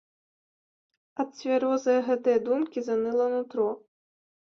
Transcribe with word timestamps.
Ад 1.25 1.37
цвярозае 1.41 1.99
гэтае 2.09 2.37
думкі 2.51 2.79
заныла 2.91 3.33
нутро. 3.39 3.73